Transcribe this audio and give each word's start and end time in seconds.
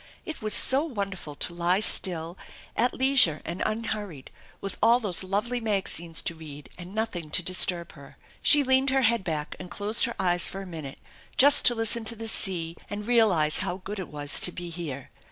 It 0.25 0.41
was 0.41 0.55
BO 0.71 0.85
wonderful 0.85 1.35
to 1.35 1.53
lie 1.53 1.79
still, 1.79 2.35
at 2.75 2.95
leisure 2.95 3.39
and 3.45 3.61
unhurried, 3.63 4.31
with 4.59 4.75
all 4.81 4.99
those 4.99 5.21
lovely 5.23 5.59
magazines 5.59 6.23
to 6.23 6.33
read, 6.33 6.69
and 6.75 6.95
nothing 6.95 7.29
to 7.29 7.43
disturb 7.43 7.91
her. 7.91 8.17
She 8.41 8.63
leaned 8.63 8.89
her 8.89 9.03
head 9.03 9.23
back 9.23 9.55
and 9.59 9.69
closed 9.69 10.05
her 10.05 10.15
eyes 10.19 10.49
for 10.49 10.63
a 10.63 10.65
minute 10.65 10.97
just 11.37 11.65
to 11.65 11.75
listen 11.75 12.03
to 12.05 12.15
the 12.15 12.27
sea, 12.27 12.77
and 12.89 13.05
realize 13.05 13.59
how 13.59 13.77
good 13.77 13.99
it 13.99 14.07
was 14.07 14.39
to 14.39 14.51
be 14.51 14.71
here. 14.71 15.11